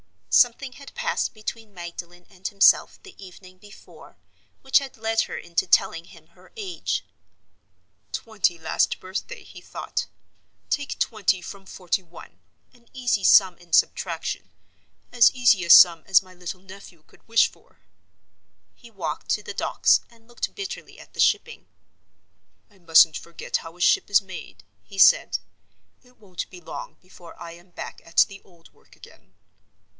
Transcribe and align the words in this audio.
Something 0.31 0.71
had 0.73 0.95
passed 0.95 1.33
between 1.33 1.73
Magdalen 1.73 2.25
and 2.29 2.47
himself 2.47 3.03
the 3.03 3.13
evening 3.23 3.57
before 3.59 4.17
which 4.61 4.79
had 4.79 4.97
led 4.97 5.23
her 5.23 5.37
into 5.37 5.67
telling 5.67 6.05
him 6.05 6.27
her 6.27 6.53
age. 6.55 7.05
"Twenty 8.13 8.57
last 8.57 8.99
birthday," 9.01 9.43
he 9.43 9.61
thought. 9.61 10.07
"Take 10.69 10.97
twenty 10.97 11.39
from 11.41 11.65
forty 11.65 12.01
one. 12.01 12.39
An 12.73 12.87
easy 12.93 13.25
sum 13.25 13.57
in 13.57 13.73
subtraction—as 13.73 15.31
easy 15.33 15.65
a 15.65 15.69
sum 15.69 16.01
as 16.07 16.23
my 16.23 16.33
little 16.33 16.61
nephew 16.61 17.03
could 17.05 17.27
wish 17.27 17.49
for." 17.51 17.77
He 18.73 18.89
walked 18.89 19.29
to 19.31 19.43
the 19.43 19.53
Docks, 19.53 19.99
and 20.09 20.27
looked 20.29 20.55
bitterly 20.55 20.97
at 20.97 21.13
the 21.13 21.19
shipping. 21.19 21.67
"I 22.71 22.79
mustn't 22.79 23.17
forget 23.17 23.57
how 23.57 23.77
a 23.77 23.81
ship 23.81 24.09
is 24.09 24.21
made," 24.21 24.63
he 24.81 24.97
said. 24.97 25.39
"It 26.03 26.17
won't 26.17 26.49
be 26.49 26.61
long 26.61 26.95
before 27.01 27.39
I 27.39 27.51
am 27.51 27.71
back 27.71 28.01
at 28.05 28.25
the 28.29 28.41
old 28.43 28.73
work 28.73 28.95
again." 28.95 29.35